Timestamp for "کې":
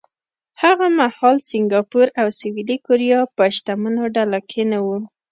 4.49-4.61